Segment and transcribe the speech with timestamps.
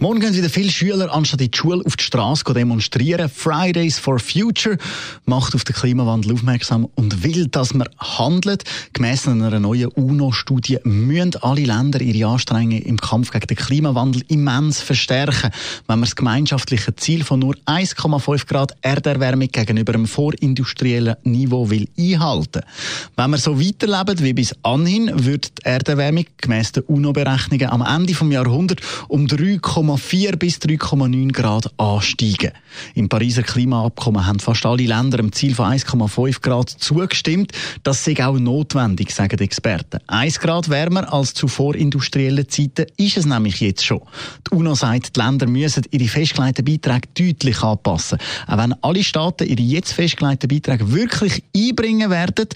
[0.00, 3.28] Morgen gehen wieder viele Schüler anstatt in die Schule auf die Straße demonstrieren.
[3.28, 4.78] Fridays for Future
[5.24, 8.62] macht auf den Klimawandel aufmerksam und will, dass man handelt.
[8.92, 14.80] Gemäss einer neuen UNO-Studie müssen alle Länder ihre Anstrengungen im Kampf gegen den Klimawandel immens
[14.80, 15.50] verstärken,
[15.88, 21.88] wenn man das gemeinschaftliche Ziel von nur 1,5 Grad Erderwärmung gegenüber dem vorindustriellen Niveau will
[21.98, 22.62] einhalten.
[23.16, 28.12] Wenn wir so weiterleben wie bis anhin, wird die Erderwärmung gemäss den UNO-Berechnungen am Ende
[28.12, 32.52] des Jahrhunderts um 3, 3,4 bis 3,9 Grad ansteigen.
[32.94, 37.52] Im Pariser Klimaabkommen haben fast alle Länder dem Ziel von 1,5 Grad zugestimmt.
[37.82, 40.00] Das sei auch notwendig, sagen die Experten.
[40.06, 44.02] 1 Grad wärmer als zu vorindustriellen Zeiten ist es nämlich jetzt schon.
[44.46, 48.18] Die UNO sagt, die Länder müssen ihre festgelegten Beiträge deutlich anpassen.
[48.46, 52.46] Auch wenn alle Staaten ihre jetzt festgelegten Beiträge wirklich einbringen werden,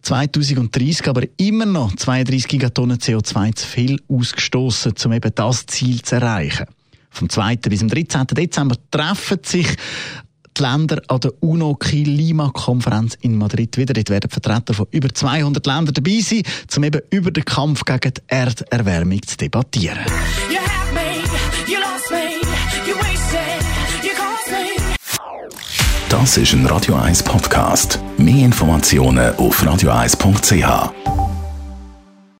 [0.00, 6.14] 2030 aber immer noch 32 Gigatonnen CO2 zu viel ausgestoßen, um eben das Ziel zu
[6.16, 6.66] erreichen.
[7.10, 7.56] Vom 2.
[7.56, 8.26] bis zum 13.
[8.28, 9.66] Dezember treffen sich
[10.56, 13.94] die Länder an der UNO-Klimakonferenz in Madrid wieder.
[13.94, 16.42] Dort werden Vertreter von über 200 Ländern dabei sein,
[16.76, 20.04] um eben über den Kampf gegen die Erderwärmung zu debattieren.
[26.08, 28.00] Das ist ein Radio 1 Podcast.
[28.16, 31.27] Mehr Informationen auf radio1.ch.